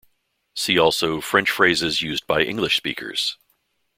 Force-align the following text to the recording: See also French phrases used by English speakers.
See 0.55 0.79
also 0.79 1.21
French 1.21 1.51
phrases 1.51 2.01
used 2.01 2.25
by 2.25 2.41
English 2.41 2.75
speakers. 2.75 3.37